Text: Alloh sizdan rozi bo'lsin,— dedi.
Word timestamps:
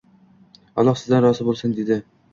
Alloh 0.83 0.97
sizdan 1.03 1.23
rozi 1.27 1.45
bo'lsin,— 1.51 1.77
dedi. 1.81 2.03